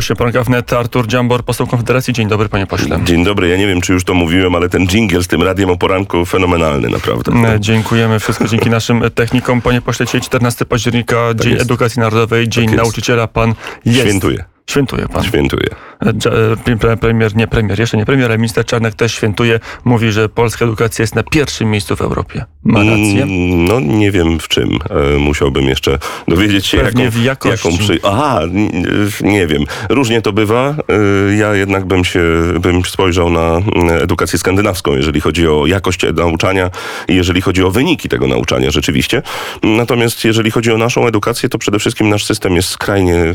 [0.00, 2.14] Gościem poranka wnet Artur Dziambor, poseł Konfederacji.
[2.14, 3.00] Dzień dobry, panie pośle.
[3.04, 5.70] Dzień dobry, ja nie wiem, czy już to mówiłem, ale ten dżingiel z tym radiem
[5.70, 7.32] o poranku fenomenalny, naprawdę.
[7.32, 9.60] E, Dziękujemy, wszystko dzięki naszym technikom.
[9.60, 11.62] Panie pośle, dzisiaj 14 października, Dzień jest.
[11.62, 12.76] Edukacji Narodowej, Dzień jest.
[12.76, 13.26] Nauczyciela.
[13.26, 14.00] Pan jest.
[14.00, 15.24] Świętuję, Świętuje pan.
[15.24, 15.66] świętuję.
[16.02, 19.60] E, e, pre- Premier, nie premier, jeszcze nie premier, ale minister Czarnek też świętuje.
[19.84, 22.44] Mówi, że polska edukacja jest na pierwszym miejscu w Europie.
[22.64, 23.22] Ma rację?
[23.22, 24.68] Mm, No nie wiem w czym.
[25.14, 25.98] E, Musiałbym jeszcze
[26.28, 27.68] dowiedzieć się, Pewnie jaką, w jakości.
[27.68, 27.98] jaką przy...
[28.02, 28.40] Aha,
[29.20, 29.64] nie wiem.
[29.88, 30.74] Różnie to bywa.
[31.38, 32.20] Ja jednak bym się
[32.60, 36.70] bym spojrzał na mm, edukację skandynawską, jeżeli chodzi o jakość nauczania
[37.08, 39.22] i jeżeli chodzi o wyniki tego nauczania rzeczywiście.
[39.62, 43.34] Natomiast jeżeli chodzi o naszą edukację, to przede wszystkim nasz system jest skrajnie y,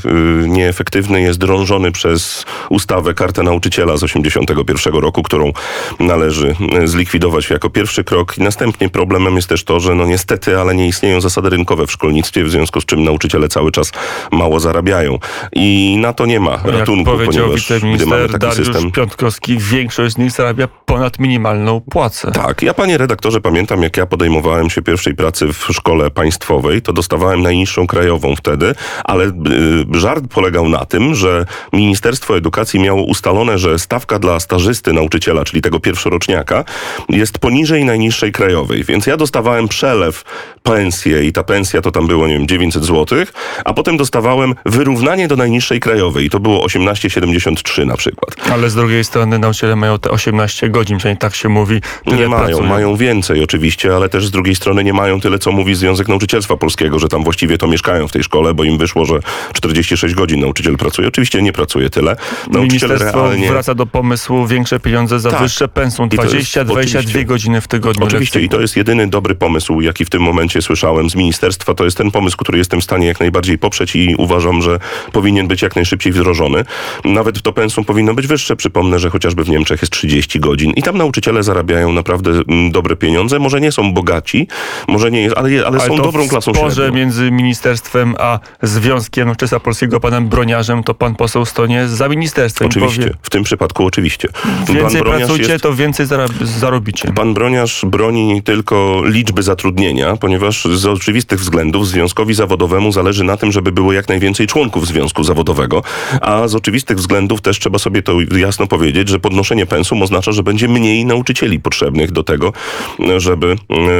[0.50, 5.52] nieefektywny, jest drążony przez ustawę Kartę Nauczyciela z 81 roku, którą
[6.00, 8.38] należy y, zlikwidować jako pierwszy krok.
[8.38, 11.92] I następnie problemem jest też to, że no niestety, ale nie istnieją zasady rynkowe w
[11.92, 13.92] szkolnictwie, w związku z czym nauczyciele cały czas
[14.32, 15.20] mało zarabiają.
[15.54, 18.92] I na to nie ma Jak ratunku, powiedział ponieważ gdy mamy taki Dariusz system...
[18.92, 22.32] Piątkowski, większość z nich zarabia ponad minimalną płacę.
[22.32, 26.94] Tak, ja panie redaktorze pamiętam, jak ja podejmowałem się pierwszej pracy w szkole państwowej, to
[26.94, 29.32] dostawałem najniższą krajową wtedy, ale y,
[29.92, 35.61] żart polegał na tym, że Ministerstwo Edukacji miało ustalone, że stawka dla stażysty nauczyciela, czyli
[35.61, 36.64] tego pierwszoroczniaka,
[37.09, 40.23] jest poniżej najniższej krajowej, więc ja dostawałem przelew
[40.64, 43.20] pensję i ta pensja to tam było, nie wiem, 900 zł,
[43.66, 48.50] a potem dostawałem wyrównanie do najniższej krajowej i to było 18,73 na przykład.
[48.52, 51.81] Ale z drugiej strony nauczyciele mają te 18 godzin, przynajmniej tak się mówi.
[52.06, 52.70] Nie mają, pracują.
[52.70, 56.58] mają więcej oczywiście, ale też z drugiej strony nie mają tyle, co mówi Związek Nauczycielstwa
[56.58, 59.20] Polskiego, że tam właściwie to mieszkają w tej szkole, bo im wyszło, że
[59.53, 60.95] 46 godzin nauczyciel pracuje.
[61.08, 62.16] Oczywiście nie pracuje tyle.
[62.52, 63.50] Nauczyciel Ministerstwo realnie...
[63.50, 65.40] wraca do pomysłu większe pieniądze za Tak.
[65.42, 66.06] wyższe pensum.
[66.06, 67.26] I to jest- 20-22 oczywiście.
[67.26, 68.06] godziny w tygodniu.
[68.06, 71.73] Oczywiście i to jest jedyny dobry pomysł, jaki w tym momencie słyszałem z ministerstwa.
[71.73, 74.80] To jest ten pomysł, który jestem w stanie jak najbardziej poprzeć i uważam, że
[75.12, 76.66] powinien być jak najszybciej wdrożony.
[77.06, 78.56] Nawet to pensum powinno być wyższe.
[78.56, 82.96] Przypomnę, że chociażby w Niemczech jest 30 godzin i tam nauczyciele zarabiają naprawdę mm, dobre
[82.96, 83.40] pieniądze.
[83.40, 84.48] Może nie są bogaci,
[84.88, 86.94] może nie jest, ale, ale, Ale są dobrą klasą średnią.
[86.94, 92.68] między ministerstwem a Związkiem Nauczycielstwa Polskiego, panem Broniarzem, to pan poseł stonie za ministerstwem.
[92.68, 94.28] Oczywiście, Powie, w tym przypadku oczywiście.
[94.70, 96.06] więcej pracujcie, jest- to więcej
[96.42, 97.12] zarobicie.
[97.16, 103.38] Pan Broniarz broni nie tylko liczby zatrudnienia, ponieważ z oczywistych względów związkowi zawodowemu zależy na
[103.38, 105.84] tym, żeby było jak najwięcej członków związku zawodowego,
[106.22, 110.44] a z oczywistych względów też trzeba sobie to jasno powiedzieć, że podnoszenie pensum oznacza, że
[110.44, 112.54] będzie mniej nauczycieli potrzebnych do tego,
[113.17, 113.56] żeby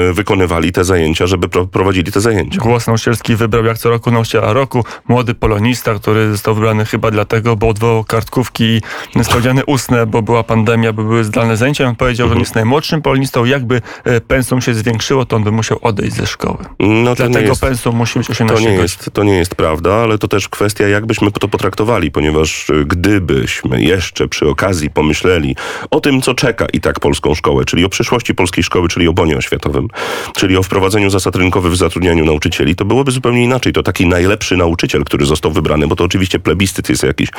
[0.09, 2.62] e, wykonywali te zajęcia, żeby pro- prowadzili te zajęcia.
[2.62, 4.85] Głos nauczycielski wybrał jak co roku nauczyciela roku.
[5.07, 8.81] Młody polonista, który został wybrany chyba dlatego, bo odwołał kartkówki
[9.23, 11.87] sprawdziany ustne, bo była pandemia, bo były zdalne zajęcia.
[11.87, 12.39] On powiedział, Mhm.
[12.39, 13.45] że jest najmłodszym polonistą.
[13.45, 16.57] Jakby e, pensum się zwiększyło, to on by musiał odejść ze szkoły.
[16.79, 17.61] No Dlatego jest...
[17.61, 18.81] pensum musi być 18 To nie, godzin.
[18.81, 22.85] jest, to nie jest prawda, ale to też kwestia, jak byśmy to potraktowali, ponieważ y,
[22.85, 25.55] gdybyśmy jeszcze przy okazji pomyśleli
[25.91, 29.13] o tym, co czeka i tak polską szkołę, czyli o przyszłości polskiej szkoły, czyli o
[29.13, 29.87] bonie oświatowym,
[30.35, 33.73] czyli o wprowadzeniu zasad rynkowych w zatrudnianiu nauczycieli, to byłoby zupełnie inaczej.
[33.73, 37.29] To taki najlepszy nauczyciel, który został wybrany, bo to oczywiście plebiscyt jest jakiś,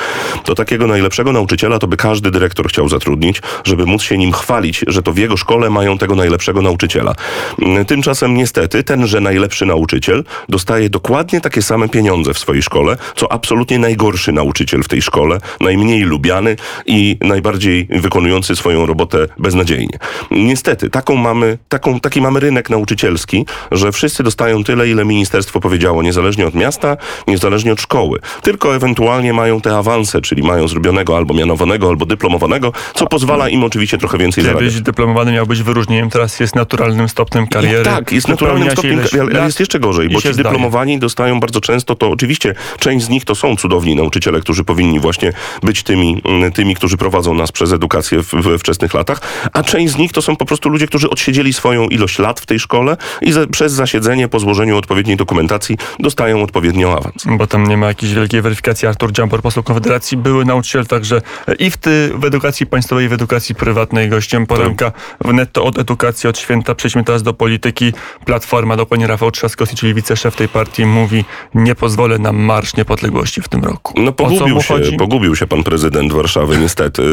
[0.43, 4.85] to takiego najlepszego nauczyciela to by każdy dyrektor chciał zatrudnić, żeby móc się nim chwalić,
[4.87, 7.15] że to w jego szkole mają tego najlepszego nauczyciela.
[7.61, 13.31] Mm, Tymczasem niestety tenże najlepszy nauczyciel dostaje dokładnie takie same pieniądze w swojej szkole, co
[13.31, 16.55] absolutnie najgorszy nauczyciel w tej szkole, najmniej lubiany
[16.85, 19.99] i najbardziej wykonujący swoją robotę beznadziejnie.
[20.31, 26.03] Niestety, taką mamy, taką, taki mamy rynek nauczycielski, że wszyscy dostają tyle, ile ministerstwo powiedziało,
[26.03, 28.19] niezależnie od miasta, niezależnie od szkoły.
[28.41, 33.63] Tylko ewentualnie mają te awanse, czyli mają zrobionego albo mianowanego, albo dyplomowanego, co pozwala im
[33.63, 34.63] oczywiście trochę więcej zarabiać.
[34.63, 37.83] Kiedyś dyplomowany miał być wyróżnieniem, teraz jest naturalnym stopniem kariery.
[37.83, 40.43] Tak, jest naturalnym stopniem, ileś ale jest jeszcze gorzej, bo ci zdaje.
[40.43, 44.99] dyplomowani dostają bardzo często to, oczywiście część z nich to są cudowni nauczyciele, którzy powinni
[44.99, 49.21] właśnie być tymi, mm, tymi którzy prowadzą nas przez edukację w, we wczesnych latach,
[49.53, 52.45] a część z nich to są po prostu ludzie, którzy odsiedzieli swoją ilość lat w
[52.45, 57.23] tej szkole i za, przez zasiedzenie po złożeniu odpowiedniej dokumentacji dostają odpowiednio awans.
[57.37, 58.87] Bo tam nie ma jakiejś wielkiej weryfikacji.
[58.87, 61.21] Artur Dziambor, poseł Konfederacji, były nauczyciel także
[61.59, 64.09] i w, ty, w edukacji państwowej, i w edukacji prywatnej.
[64.09, 64.91] Gościem poranka
[65.25, 66.75] w netto od edukacji, od święta.
[66.75, 67.93] Przejdźmy teraz do polityki.
[68.25, 73.47] Platforma, dokładnie Rafał Trzaskowski, czyli wiceszef tej partii, mówi nie pozwolę na Marsz Niepodległości w
[73.49, 73.93] tym roku.
[74.01, 74.97] No pogubił się, chodzi?
[74.97, 77.03] pogubił się pan prezydent Warszawy niestety.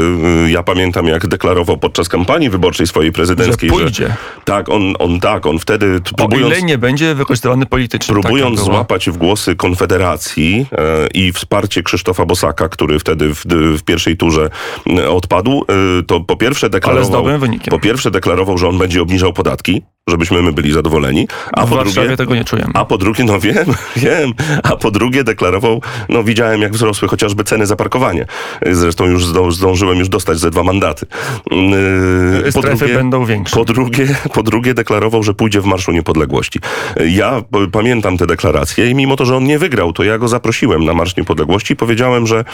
[0.48, 4.14] Ja pamiętam jak deklarował podczas kampanii wyborczej swojej prezydenckiej, Że pójdzie.
[4.44, 8.12] tak, on, on tak, on wtedy t- O próbując ile nie będzie wykorzystywany politycznie.
[8.12, 8.76] Próbując Taka była.
[8.76, 13.44] złapać w głosy Konfederacji e, i wsparcie Krzysztofa Bosaka, który wtedy w,
[13.78, 14.50] w pierwszej turze
[14.98, 15.64] e, odpadł,
[16.00, 17.24] e, to po pierwsze deklarował,
[17.70, 19.82] po pierwsze deklarował, że on będzie obniżał podatki.
[20.08, 21.28] Żebyśmy my byli zadowoleni.
[21.52, 22.70] A w po Warszawie drugie, tego nie czujemy.
[22.74, 23.66] A po drugie, no wiem,
[23.96, 28.26] wiem, a po drugie deklarował, no widziałem jak wzrosły chociażby ceny za parkowanie.
[28.70, 31.06] Zresztą już zdążyłem już dostać ze dwa mandaty.
[31.50, 33.56] Yy, po drugie, będą większe.
[33.56, 36.60] Po drugie, po drugie deklarował, że pójdzie w Marszu Niepodległości.
[37.06, 37.42] Ja
[37.72, 40.94] pamiętam te deklaracje i mimo to, że on nie wygrał, to ja go zaprosiłem na
[40.94, 42.44] Marsz Niepodległości i powiedziałem, że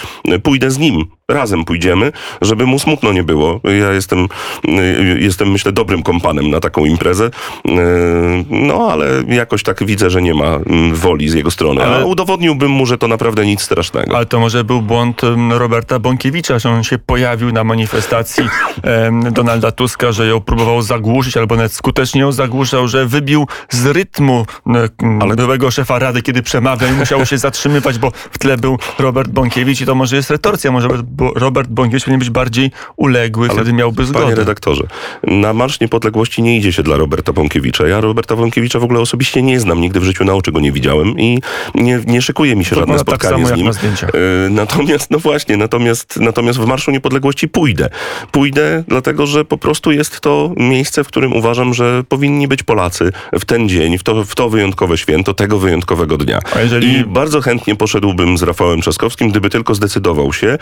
[0.42, 1.04] pójdę z nim.
[1.30, 2.12] Razem pójdziemy,
[2.42, 3.60] żeby mu smutno nie było.
[3.64, 4.28] Ja jestem,
[5.18, 7.30] jestem myślę, dobrym kompanem na taką imprezę.
[7.64, 7.74] Yy,
[8.50, 11.84] no, ale jakoś tak widzę, że nie ma mm, woli z jego strony.
[11.84, 11.96] Ale...
[11.96, 14.16] A udowodniłbym mu, że to naprawdę nic strasznego.
[14.16, 18.44] Ale to może był błąd mm, Roberta Bąkiewicza, że on się pojawił na manifestacji
[19.30, 24.46] Donalda Tuska, że ją próbował zagłuszyć, albo nawet skutecznie ją zagłuszał, że wybił z rytmu
[25.20, 25.36] ale...
[25.36, 29.80] byłego szefa Rady, kiedy przemawiał i musiał się zatrzymywać, bo w tle był Robert Bąkiewicz
[29.80, 30.88] i to może jest retorcja, może
[31.34, 34.24] Robert Bąkiewicz powinien być bardziej uległy, ale wtedy miałby zgodę.
[34.24, 34.82] Panie redaktorze,
[35.22, 37.88] na Marsz Niepodległości nie idzie się dla Roberta Bąkiewicza.
[37.88, 40.72] Ja Roberta Bąkiewicza w ogóle osobiście nie znam, nigdy w życiu na oczy go nie
[40.72, 41.38] widziałem i
[41.74, 43.68] nie, nie szykuje mi się to żadne tak spotkanie tak z nim.
[43.68, 47.88] E, natomiast, no właśnie, natomiast, natomiast w Marszu Niepodległości pójdę.
[48.32, 53.12] Pójdę, dlatego że po prostu jest to miejsce, w którym uważam, że powinni być Polacy
[53.32, 56.38] w ten dzień, w to, w to wyjątkowe święto, tego wyjątkowego dnia.
[56.62, 56.98] Jeżeli...
[56.98, 60.58] I bardzo chętnie poszedłbym z Rafałem Trzaskowskim, gdyby tylko zdecydował się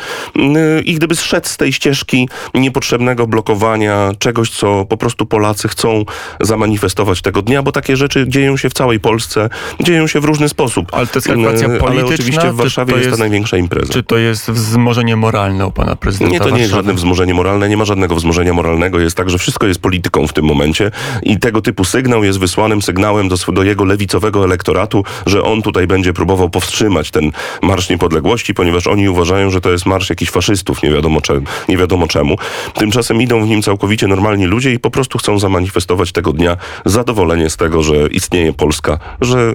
[0.85, 6.05] i gdyby zszedł z tej ścieżki niepotrzebnego blokowania czegoś, co po prostu Polacy chcą
[6.41, 9.49] zamanifestować tego dnia, bo takie rzeczy dzieją się w całej Polsce,
[9.81, 10.89] dzieją się w różny sposób.
[10.93, 11.89] Ale to jest kalkulacja polityczna?
[11.89, 13.93] Ale oczywiście w Warszawie jest, jest, ta największa impreza.
[13.93, 17.69] Czy to jest wzmożenie moralne u pana prezydenta Nie, to nie jest żadne wzmożenie moralne,
[17.69, 19.00] nie ma żadnego wzmożenia moralnego.
[19.00, 20.91] Jest tak, że wszystko jest polityką w tym momencie
[21.23, 25.87] i tego typu sygnał jest wysłanym sygnałem do, do jego lewicowego elektoratu, że on tutaj
[25.87, 30.82] będzie próbował powstrzymać ten Marsz Niepodległości, ponieważ oni uważają, że to jest marsz jakichś faszystów,
[30.82, 32.37] nie wiadomo, cze, nie wiadomo czemu.
[32.75, 37.50] Tymczasem idą w nim całkowicie normalni ludzie i po prostu chcą zamanifestować tego dnia zadowolenie
[37.50, 39.55] z tego, że istnieje Polska, że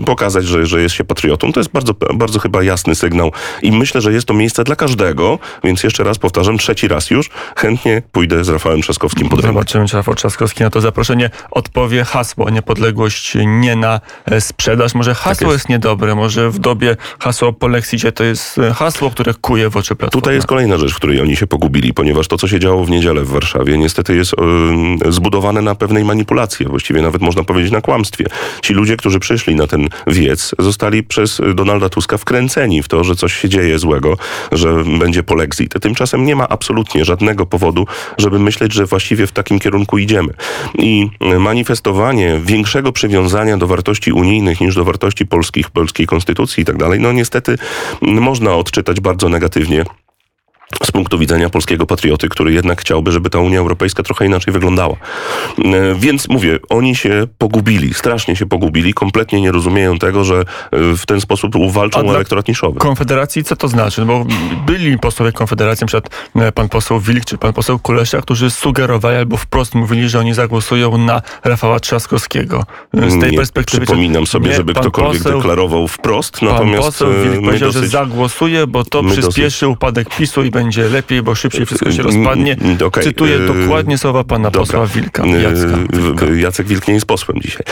[0.00, 1.52] y, pokazać, że, że jest się patriotą.
[1.52, 3.32] To jest bardzo, bardzo chyba jasny sygnał
[3.62, 7.30] i myślę, że jest to miejsce dla każdego, więc jeszcze raz powtarzam, trzeci raz już,
[7.56, 12.50] chętnie pójdę z Rafałem Trzaskowskim pod Zobaczymy, czy Rafał Trzaskowski na to zaproszenie odpowie hasło
[12.50, 14.94] niepodległość nie na e, sprzedaż.
[14.94, 15.52] Może hasło tak jest.
[15.52, 15.68] jest.
[15.68, 19.96] niedobre, może w dobie hasło po Lexicie to jest e, hasło, które kuje w oczy
[20.10, 22.90] Tutaj jest kolejna rzecz, w której oni się pogubili, ponieważ to, co się działo w
[22.90, 24.34] niedzielę w Warszawie, niestety jest
[25.08, 28.24] zbudowane na pewnej manipulacji, właściwie nawet można powiedzieć na kłamstwie.
[28.62, 33.16] Ci ludzie, którzy przyszli na ten wiec, zostali przez Donalda Tuska wkręceni w to, że
[33.16, 34.16] coś się dzieje złego,
[34.52, 35.74] że będzie polexit.
[35.80, 37.86] Tymczasem nie ma absolutnie żadnego powodu,
[38.18, 40.34] żeby myśleć, że właściwie w takim kierunku idziemy.
[40.78, 46.76] I manifestowanie większego przywiązania do wartości unijnych niż do wartości polskich, polskiej konstytucji i tak
[46.76, 47.58] dalej, no niestety
[48.02, 49.84] można odczytać bardzo negatywnie
[50.82, 54.96] z punktu widzenia polskiego patrioty, który jednak chciałby, żeby ta Unia Europejska trochę inaczej wyglądała.
[55.64, 60.44] E, więc mówię, oni się pogubili, strasznie się pogubili, kompletnie nie rozumieją tego, że e,
[60.96, 62.78] w ten sposób walczą o elektorat niszowy.
[62.78, 64.00] Konfederacji co to znaczy?
[64.00, 64.26] No bo
[64.66, 66.08] byli posłowie Konfederacji, np.
[66.36, 70.34] E, pan poseł Wilk czy pan poseł Kulesza, którzy sugerowali albo wprost mówili, że oni
[70.34, 72.64] zagłosują na Rafała Trzaskowskiego.
[72.92, 73.86] Z tej nie perspektywy...
[73.86, 76.82] Przypominam sobie, nie, żeby ktokolwiek poseł, deklarował wprost, natomiast...
[76.82, 79.76] Pan poseł Wilk powiedział, dosyć, że zagłosuje, bo to przyspieszy dosyć...
[79.76, 82.56] upadek PiSu i będzie będzie lepiej, bo szybciej wszystko się rozpadnie.
[82.86, 83.04] Okay.
[83.04, 84.60] Cytuję dokładnie słowa pana Dobra.
[84.60, 85.26] posła Wilka.
[85.26, 86.26] Jacka Wilka.
[86.26, 87.62] Jacek Wilk nie jest posłem dzisiaj.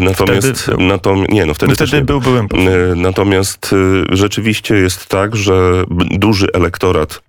[0.00, 3.02] Natomiast, natom, nie, no wtedy, no wtedy był, byłem posłem.
[3.02, 3.74] Natomiast
[4.12, 7.22] rzeczywiście jest tak, że duży elektorat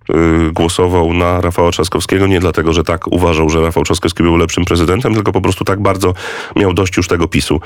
[0.52, 5.14] głosował na Rafała Trzaskowskiego nie dlatego, że tak uważał, że Rafał Trzaskowski był lepszym prezydentem,
[5.14, 6.14] tylko po prostu tak bardzo
[6.56, 7.60] miał dość już tego PiSu,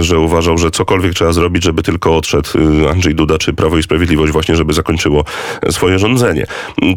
[0.00, 2.50] że uważał, że cokolwiek trzeba zrobić, żeby tylko odszedł
[2.90, 5.24] Andrzej Duda czy Prawo i Sprawiedliwość właśnie, żeby zakończyło
[5.70, 6.46] swoje rządzenie.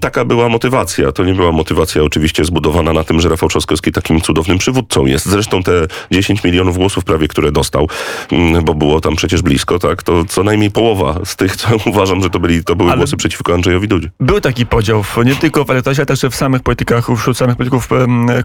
[0.02, 1.12] Taka była motywacja.
[1.12, 5.26] To nie była motywacja oczywiście zbudowana na tym, że Rafał Trzaskowski takim cudownym przywódcą jest.
[5.26, 5.72] Zresztą te
[6.12, 7.90] 10 milionów głosów prawie, które dostał,
[8.32, 12.24] mm, bo było tam przecież blisko, tak, to co najmniej połowa z tych, co uważam,
[12.24, 14.10] że to, byli, to były Ale głosy przeciwko Andrzejowi Dudzie.
[14.20, 17.90] Był taki podział nie tylko w elektoracie, ale także w samych politykach, wśród samych polityków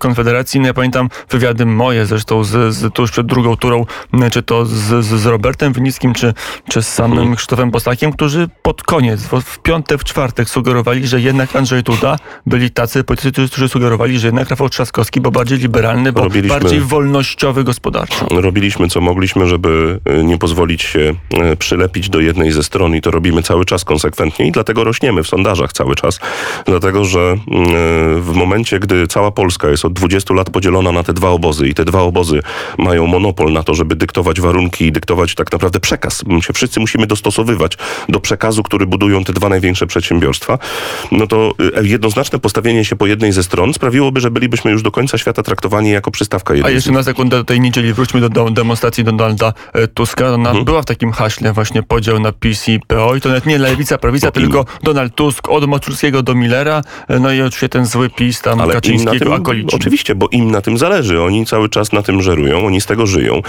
[0.01, 0.61] Konfederacji.
[0.61, 3.87] No ja pamiętam wywiady moje zresztą z, z tuż przed drugą turą,
[4.31, 6.35] czy to z, z Robertem Winickim, czy,
[6.69, 7.37] czy z samym hmm.
[7.37, 12.17] Krzysztofem Bosakiem, którzy pod koniec, w, w piątek, w czwartek sugerowali, że jednak Andrzej Duda
[12.47, 16.81] byli tacy politycy, którzy sugerowali, że jednak Rafał Trzaskowski, bo bardziej liberalny, bo robiliśmy, bardziej
[16.81, 18.27] wolnościowy gospodarczo.
[18.31, 23.01] Robiliśmy co mogliśmy, żeby e, nie pozwolić się e, przylepić do jednej ze stron i
[23.01, 26.21] to robimy cały czas konsekwentnie i dlatego rośniemy w sondażach cały czas.
[26.67, 31.03] Dlatego, że mm, e, w momencie, gdy cała Polska jest od 20 lat podzielona na
[31.03, 32.41] te dwa obozy i te dwa obozy
[32.79, 36.25] mają monopol na to, żeby dyktować warunki i dyktować tak naprawdę przekaz.
[36.27, 37.79] My się wszyscy musimy dostosowywać
[38.09, 40.59] do przekazu, który budują te dwa największe przedsiębiorstwa
[41.13, 44.91] no to y, jednoznaczne postawienie się po jednej ze stron sprawiłoby, że bylibyśmy już do
[44.91, 48.21] końca świata traktowani jako przystawka A jednej z jeszcze na sekundę do tej niedzieli wróćmy
[48.21, 50.35] do, do demonstracji Donalda e, Tuska.
[50.35, 50.65] Ona Mhm.
[50.65, 53.99] była w takim haśle właśnie podział na PiS i PO i to nawet nie lewica,
[53.99, 58.11] prawica, No, tylko Donald Tusk od Moczulskiego do Millera, e, no i oczywiście ten zły
[58.11, 59.77] PiS tam Ale Kaczyńskiego, akolici.
[59.77, 61.23] oczywiście, bo im na tym zależy.
[61.23, 63.43] Oni cały czas na tym żerują, oni z tego żyją.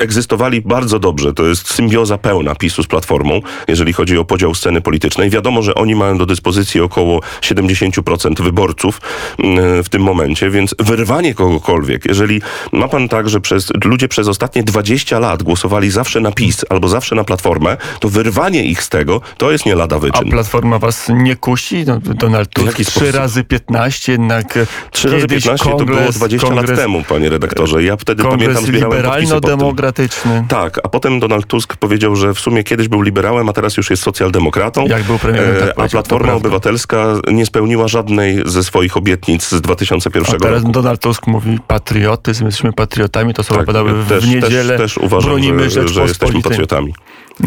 [0.00, 1.32] Egzystowali bardzo dobrze.
[1.32, 5.30] To jest symbioza pełna PiSu z Platformą, jeżeli chodzi o podział sceny politycznej.
[5.30, 9.00] Wiadomo, że oni mają do dyspozycji około 70% wyborców
[9.40, 12.40] y, w tym momencie, więc wyrwanie kogokolwiek, jeżeli
[12.72, 16.88] ma pan tak, że przez, ludzie przez ostatnie 20 lat głosowali zawsze na PiS albo
[16.88, 20.30] zawsze na Platformę, to wyrwanie ich z tego, to jest nie lada A wyczyn.
[20.30, 21.84] Platforma was nie kusi?
[21.86, 23.14] No, Donald Tusk jaki 3 sposób?
[23.14, 27.02] razy 15, jednak e, 3 razy kiedyś 15 to było kongres, 20 kongres, lat temu,
[27.08, 27.82] panie redaktorze.
[27.82, 30.44] Ja wtedy Kongres pamiętam, zbierałem liberalno-demokratyczny.
[30.48, 33.90] Tak, a potem Donald Tusk powiedział, że w sumie kiedyś był liberałem, a teraz już
[33.90, 34.86] jest socjaldemokratą.
[34.86, 36.48] Jak był premierem, tak E, a Platforma prawda.
[36.62, 40.72] Obywatelska nie spełniła żadnej ze swoich obietnic z 2001 A teraz roku.
[40.72, 44.78] Donald Tusk mówi patriotyzm, jesteśmy patriotami, to słowa Tak, padały w, też, niedzielę.
[44.78, 46.94] też, też uważam, Bronimy że, że jesteśmy patriotami.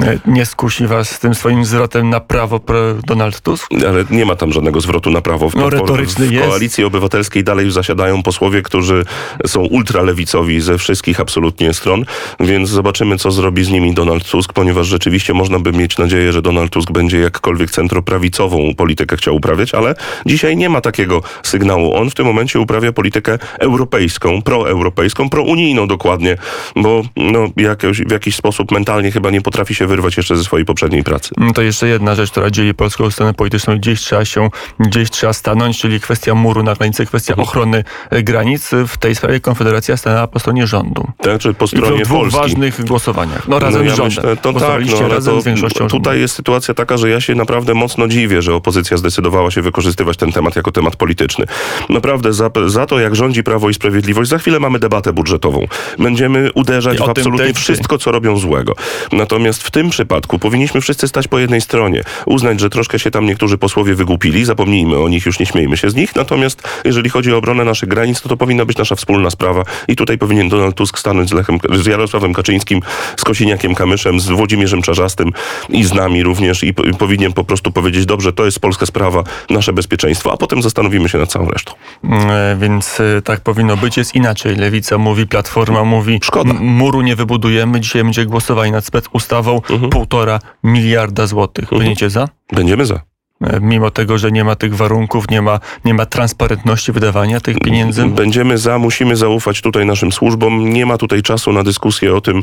[0.04, 2.60] E, Nie skusi was tym swoim zwrotem na prawo
[3.08, 3.68] Donald Tusk?
[3.90, 5.50] Ale nie ma tam żadnego zwrotu na prawo.
[5.50, 6.48] W, No, retoryczny w jest.
[6.48, 9.06] koalicji obywatelskiej dalej zasiadają posłowie, którzy
[9.48, 12.06] są ultralewicowi ze wszystkich absolutnie stron,
[12.40, 16.42] więc zobaczymy, co zrobi z nimi Donald Tusk, ponieważ rzeczywiście można by mieć nadzieję, że
[16.42, 21.94] Donald Tusk będzie jakkolwiek centroprawicową politykę chciał uprawiać, ale dzisiaj nie ma takiego sygnału.
[21.96, 26.38] On w tym momencie uprawia politykę europejską, proeuropejską, prounijną dokładnie,
[26.76, 30.66] bo no, jakoś, w jakiś sposób mentalnie chyba nie potrafi się wyrwać jeszcze ze swojej
[30.66, 31.30] poprzedniej pracy.
[31.38, 33.78] Mm, To jeszcze jedna rzecz, która dzieli polską scenę polityczną.
[33.78, 37.48] Gdzieś trzeba się, gdzieś trzeba stanąć, czyli kwestia muru na granicy, kwestia Mhm.
[37.48, 38.70] ochrony e, granic.
[38.88, 41.08] W tej sprawie Konfederacja stanęła po stronie rządu.
[41.24, 42.40] Znaczy po I stronie w dwóch Polski.
[42.42, 43.48] ważnych głosowaniach.
[43.48, 44.16] No razem no, ja z rządem.
[44.18, 46.22] Myślę, to tak, no, razem to, z większością Tutaj rządu.
[46.22, 50.32] jest sytuacja taka, że ja się naprawdę mocno dziwię, że opozycja zdecydowała się wykorzystywać ten
[50.32, 51.46] temat jako temat polityczny.
[51.90, 55.68] Naprawdę za, za to, jak rządzi Prawo i Sprawiedliwość, za chwilę mamy debatę budżetową.
[56.00, 58.74] Będziemy uderzać I w absolutnie wszystko, co robią złego.
[59.12, 62.04] Natomiast w tym przypadku powinniśmy wszyscy stać po jednej stronie.
[62.26, 65.90] Uznać, że troszkę się tam niektórzy posłowie wygłupili, zapomnijmy o nich, już nie śmiejmy się
[65.90, 66.16] z nich.
[66.16, 69.64] Natomiast jeżeli chodzi o obronę naszych granic, to to powinna być nasza wspólna sprawa.
[69.88, 72.82] I tutaj powinien Donald Tusk stanąć z, Lechem, z Jarosławem Kaczyńskim,
[73.18, 75.32] z Kosiniakiem Kamyszem, z Włodzimierzem Czarzastym
[75.70, 79.24] i z nami również i, i powinien po prostu powiedzieć, dobrze, to jest polska sprawa,
[79.50, 81.74] nasze bezpieczeństwo, a potem zastanowimy się nad całą resztą.
[82.04, 83.98] E, Więc e, tak powinno być.
[83.98, 84.56] Jest inaczej.
[84.56, 86.54] Lewica mówi, Platforma mówi, Szkoda.
[86.54, 87.82] muru nie wybudujemy.
[87.82, 89.90] Dzisiaj będzie głosowanie nad specustawą Mhm.
[89.90, 91.70] półtora miliarda złotych.
[91.70, 92.28] Będziecie za?
[92.52, 93.15] Będziemy za.
[93.42, 97.60] E, Mimo tego, że nie ma tych warunków, nie ma, nie ma transparentności wydawania tych
[97.60, 98.06] pieniędzy.
[98.06, 100.70] Będziemy za, musimy zaufać tutaj naszym służbom.
[100.70, 102.42] Nie ma tutaj czasu na dyskusję o tym,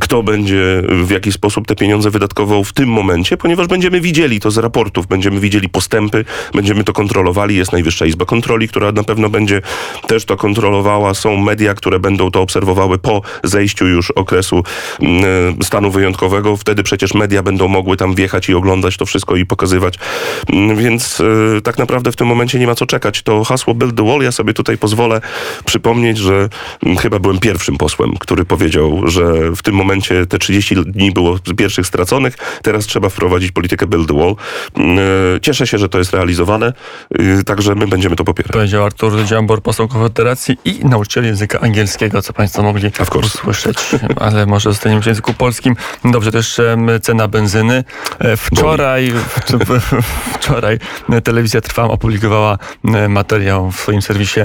[0.00, 4.50] kto będzie w jaki sposób te pieniądze wydatkował w tym momencie, ponieważ będziemy widzieli to
[4.50, 7.56] z raportów, będziemy widzieli postępy, będziemy to kontrolowali.
[7.56, 9.62] Jest Najwyższa Izba Kontroli, która na pewno będzie
[10.06, 11.14] też to kontrolowała.
[11.14, 14.64] Są media, które będą to obserwowały po zejściu już okresu
[15.00, 15.24] mm,
[15.62, 16.56] stanu wyjątkowego.
[16.56, 19.98] Wtedy przecież media będą mogły tam wjechać i oglądać to wszystko i pokazywać.
[20.52, 23.22] Mm, Więc y, tak naprawdę w tym momencie nie ma co czekać.
[23.22, 25.20] To hasło Build the Wall, ja sobie tutaj pozwolę
[25.64, 26.48] przypomnieć, że
[26.82, 29.22] mm, chyba byłem pierwszym posłem, który powiedział, że
[29.56, 34.08] w tym momencie te 30 dni było z pierwszych straconych, teraz trzeba wprowadzić politykę Build
[34.08, 34.36] the Wall.
[34.76, 36.72] Mm, y, Cieszę się, że to jest realizowane,
[37.20, 38.52] y, także my będziemy to popierać.
[38.52, 42.90] Powiedział Artur Dziambor, poseł Konfederacji i nauczyciel języka angielskiego, co Państwo mogli
[43.24, 43.78] usłyszeć,
[44.24, 45.76] ale może zostaniemy w języku polskim.
[46.04, 47.84] Dobrze, też em, cena benzyny.
[48.18, 50.78] E, Wczoraj, w, w, wczoraj
[51.24, 54.40] telewizja Trwam opublikowała e, materiał w swoim serwisie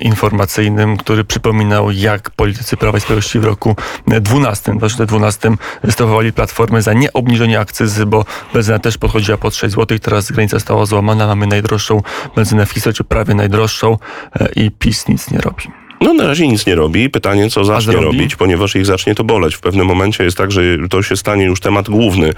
[0.00, 5.50] informacyjnym, który przypominał, jak politycy Prawa i Sprawiedliwości w roku 12, 2012
[5.90, 10.86] stawowali platformy za nieobniżenie akcyzy, bo benzyna też podchodziła pod 6 zł, teraz granica została
[10.86, 12.02] złamana, mamy najdroższą
[12.36, 13.98] benzynę w historii, czy prawie najdroższą
[14.40, 15.89] e, i PiS nic nie robi.
[16.00, 17.10] No na razie nic nie robi.
[17.10, 19.54] Pytanie, co zacznie robić, ponieważ ich zacznie to boleć.
[19.54, 22.32] W pewnym momencie jest tak, że to się stanie już temat główny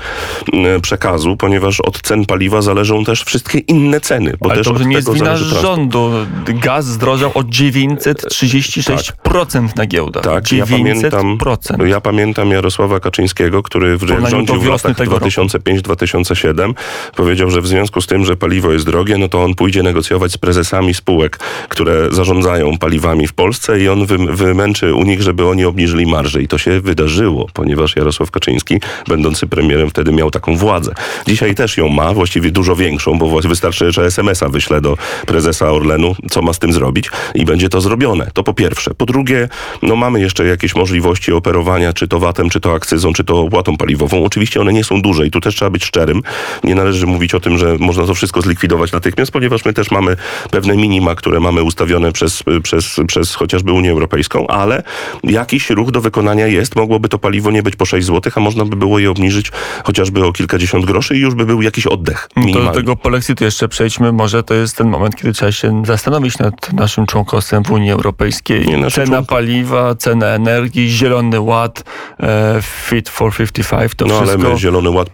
[0.53, 4.35] mm, przekazu, ponieważ od cen paliwa zależą też wszystkie inne ceny.
[4.41, 6.11] Bo Ale też to od nie jest wina rządu.
[6.47, 10.25] Gaz zdrożał o 936% na giełdach.
[10.25, 10.71] Tak, ja 900%.
[10.71, 11.39] pamiętam,
[11.87, 15.27] ja pamiętam Jarosława Kaczyńskiego, który w rządził w latach tego roku.
[15.27, 16.75] 2005-2007
[17.17, 20.33] powiedział, że w związku z tym, że paliwo jest drogie, no to on pójdzie negocjować
[20.33, 21.39] z prezesami spółek,
[21.69, 26.07] które zarządzają paliwami w Polsce Polsce i on wy, wymęczy u nich, żeby oni obniżyli
[26.07, 26.43] marże.
[26.43, 30.95] I to się wydarzyło, ponieważ Jarosław Kaczyński, będący premierem, wtedy miał taką władzę.
[31.27, 36.15] Dzisiaj też ją ma, właściwie dużo większą, bo wystarczy, że SMS-a wyśle do prezesa Orlenu,
[36.31, 38.31] co ma z tym zrobić i będzie to zrobione.
[38.35, 38.95] To po pierwsze.
[38.95, 39.49] Po drugie,
[39.83, 43.77] no mamy jeszcze jakieś możliwości operowania, czy to VAT-em, czy to akcyzą, czy to opłatą
[43.77, 44.25] paliwową.
[44.25, 46.23] Oczywiście one nie są duże i tu też trzeba być szczerym.
[46.65, 50.17] Nie należy mówić o tym, że można to wszystko zlikwidować natychmiast, ponieważ my też mamy
[50.51, 54.83] pewne minima, które mamy ustawione przez, przez, przez chociażby Unię Europejską, ale
[55.25, 56.77] jakiś ruch do wykonania jest.
[56.77, 59.53] Mogłoby to paliwo nie być po 6 zł, a można by było je obniżyć
[59.85, 62.29] chociażby o kilkadziesiąt groszy i już by był jakiś oddech.
[62.53, 64.13] To do tego polexitu jeszcze przejdźmy.
[64.13, 68.67] Może to jest ten moment, kiedy trzeba się zastanowić nad naszym członkostwem w Unii Europejskiej.
[68.67, 71.85] Nie, cena paliwa, cena energii, zielony ład,
[72.21, 74.43] e, Fit for 55, to no, wszystko...
[74.43, 75.09] ale my zielony ład,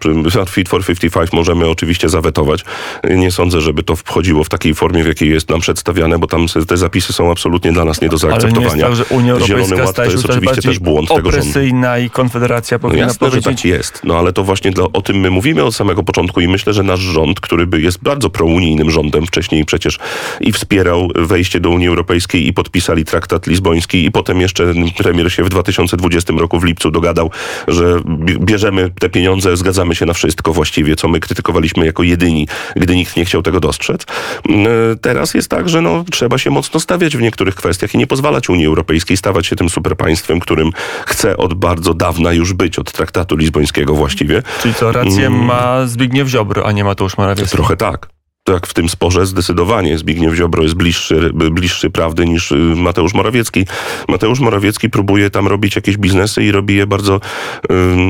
[0.49, 2.64] Fit for 55 możemy oczywiście zawetować.
[3.04, 6.47] Nie sądzę, żeby to wchodziło w takiej formie, w jakiej jest nam przedstawiane, bo tam
[6.68, 8.69] te zapisy są absolutnie dla nas nie do zaakceptowania.
[8.69, 11.31] Ale nie jest tak, że Unia Europejska Zielony Ład to jest oczywiście też błąd tego
[11.31, 11.61] rządu.
[12.05, 13.45] i Konfederacja powinna no jasne, powiedzieć...
[13.45, 14.01] że tak jest.
[14.05, 16.83] No ale to właśnie dla, o tym my mówimy od samego początku i myślę, że
[16.83, 19.99] nasz rząd, który by jest bardzo prounijnym rządem, wcześniej przecież
[20.41, 25.45] i wspierał wejście do Unii Europejskiej i podpisali traktat lizboński i potem jeszcze premier się
[25.45, 27.31] w 2020 roku w lipcu dogadał,
[27.69, 28.01] że
[28.41, 33.17] bierzemy te pieniądze, zgadzamy się na wszystko właściwie, co my krytykowaliśmy jako jedyni, gdy nikt
[33.17, 34.07] nie chciał tego dostrzec.
[34.49, 34.69] Mm,
[35.01, 38.49] teraz jest tak, że no, trzeba się mocno stawiać w niektórych kwestiach i nie pozwalać
[38.49, 40.71] Unii Europejskiej stawać się tym superpaństwem, którym
[41.07, 44.43] chce od bardzo dawna już być, od traktatu lizbońskiego właściwie.
[44.62, 45.45] Czyli co, rację mm.
[45.45, 47.57] ma Zbigniew Ziobro, a nie Mateusz Morawiecki?
[47.57, 48.18] Trochę tak
[48.52, 53.67] tak w tym sporze zdecydowanie Zbigniew Ziobro jest bliższy, bliższy prawdy niż y, Mateusz Morawiecki.
[54.09, 57.21] Mateusz Morawiecki próbuje tam robić jakieś biznesy i robi je bardzo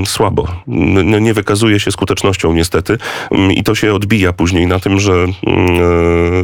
[0.04, 0.48] słabo.
[0.68, 2.98] N nie wykazuje się skutecznością niestety
[3.50, 5.26] i to się odbija później na tym, że,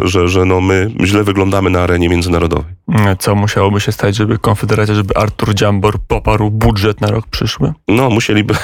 [0.02, 2.74] y, że, że no my źle wyglądamy na arenie międzynarodowej.
[3.18, 7.72] Co musiałoby się stać, żeby Konfederacja, żeby Artur Dziambor poparł budżet na rok przyszły?
[7.88, 8.54] No, musieliby.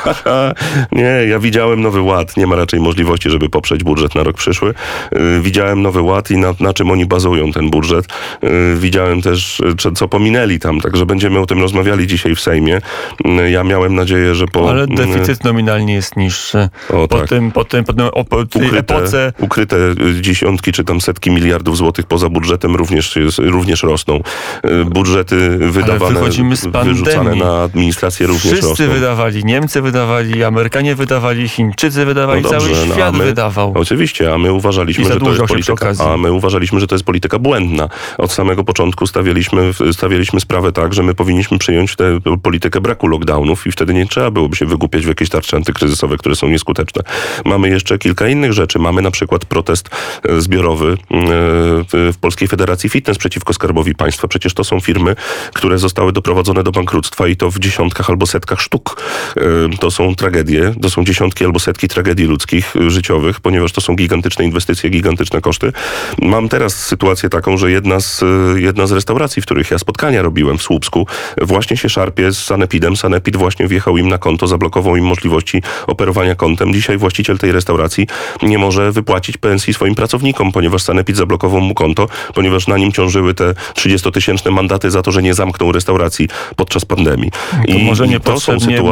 [0.92, 2.36] nie, ja widziałem Nowy Ład.
[2.36, 4.74] Nie ma raczej możliwości, żeby poprzeć budżet na rok przyszły.
[5.20, 8.04] Y, widziałem Nowy Ład i na, na czym oni bazują ten budżet.
[8.44, 9.62] Y, widziałem też,
[9.94, 12.80] co pominęli tam, także będziemy o tym rozmawiali dzisiaj w Sejmie.
[13.40, 14.70] Y, ja miałem nadzieję, że po...
[14.70, 16.68] Ale deficyt nominalnie jest niższy.
[16.88, 17.28] O, po, tak.
[17.28, 19.32] tym, po tym, po tym po ukryte, epoce...
[19.38, 19.76] Ukryte
[20.20, 24.20] dziesiątki czy tam setki miliardów złotych poza budżetem również, również rosną.
[24.86, 26.20] Budżety wydawane,
[26.84, 28.94] wyrzucane na administrację również Wszyscy rosną.
[28.94, 33.72] wydawali, Niemcy wydawali, Amerykanie wydawali, Chińczycy wydawali, no dobrze, cały no, świat my, wydawał.
[33.76, 37.38] Oczywiście, a my uważaliśmy, że to jest polityka, a my uważaliśmy, że to jest polityka
[37.38, 37.88] błędna.
[38.18, 43.66] Od samego początku stawialiśmy, stawialiśmy sprawę tak, że my powinniśmy przyjąć tę politykę braku lockdownów
[43.66, 47.02] i wtedy nie trzeba byłoby się wygłupiać w jakieś tarcze antykryzysowe, które są nieskuteczne.
[47.44, 48.78] Mamy jeszcze kilka innych rzeczy.
[48.78, 49.90] Mamy na przykład protest
[50.28, 50.96] e, zbiorowy e,
[52.12, 54.28] w Polskiej Federacji Fitness przeciwko Skarbowi Państwa.
[54.28, 55.16] Przecież to są firmy,
[55.54, 59.02] które zostały doprowadzone do bankructwa i to w dziesiątkach albo setkach sztuk.
[59.36, 59.40] E,
[59.80, 64.44] to są tragedie, to są dziesiątki albo setki tragedii ludzkich, życiowych, ponieważ to są gigantyczne
[64.44, 65.72] inwestycje, gigantyczne koszty.
[66.22, 68.24] Mam teraz sytuację taką, że jedna z,
[68.56, 71.06] jedna z restauracji, w których ja spotkania robiłem w Słupsku,
[71.40, 72.96] właśnie się szarpie z Sanepidem.
[72.96, 76.72] Sanepid właśnie wjechał im na konto, zablokował im możliwości operowania kontem.
[76.72, 78.06] Dzisiaj właściciel tej restauracji
[78.42, 83.34] nie może wypłacić pensji swoim pracownikom, ponieważ Sanepid zablokował mu konto, ponieważ na nim ciążyły
[83.34, 87.30] te 30-tysięczne mandaty za to, że nie zamknął restauracji podczas pandemii.
[87.66, 88.36] To I, może nie to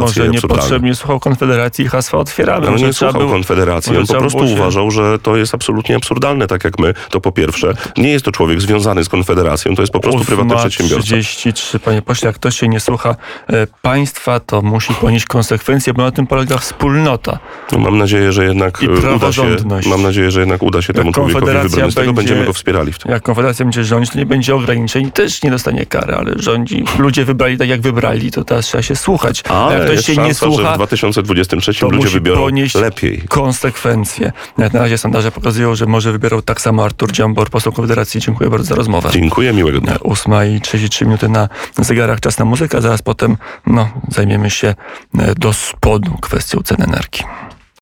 [0.01, 2.71] może niepotrzebnie słuchał Konfederacji i hasła otwieramy.
[2.71, 3.97] No nie słuchał Konfederacji.
[3.97, 7.73] On po prostu uważał, że to jest absolutnie absurdalne, tak jak my, to po pierwsze.
[7.97, 11.05] Nie jest to człowiek związany z Konfederacją, to jest po prostu prywatny przedsiębiorca.
[11.05, 13.17] 33, panie pośle, jak ktoś się nie słucha
[13.49, 17.39] e, państwa, to musi ponieść konsekwencje, bo na tym polega wspólnota.
[17.73, 21.13] No, mam nadzieję, że jednak I uda się, mam nadzieję, że jednak uda się temu
[21.13, 21.93] człowiekowi wybronić.
[21.93, 23.13] Z tego będziemy go wspierali w tym.
[23.13, 26.85] Jak Konfederacja będzie rządzić, to nie będzie ograniczeń, też nie dostanie kary, ale rządzi.
[26.99, 29.43] Ludzie wybrali tak, jak wybrali, to teraz trzeba się słuchać.
[29.49, 33.23] A jak ktoś się szansa, nie słucha, że w 2023 to ludzie wybiorą lepiej.
[33.29, 34.33] konsekwencje.
[34.59, 38.21] Na razie sondaże pokazują, że może wybierał tak samo Artur Dziambor, poseł Konfederacji.
[38.21, 39.11] Dziękuję bardzo za rozmowę.
[39.13, 40.01] Dziękuję, miłego dnia.
[40.01, 42.83] 8 i 33 minuty na zegarach, czas na muzykę.
[42.83, 43.37] Zaraz potem
[43.67, 44.75] no, zajmiemy się
[45.19, 47.25] e, do spodu kwestią cen energii.